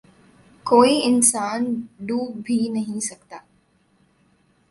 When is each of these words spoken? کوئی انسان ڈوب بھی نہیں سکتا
کوئی 0.65 0.99
انسان 1.03 1.65
ڈوب 2.07 2.37
بھی 2.45 2.57
نہیں 2.69 2.99
سکتا 2.99 3.37